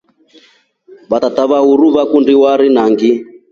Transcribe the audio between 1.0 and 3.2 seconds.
Watata wa uruu vakundi warii naqi.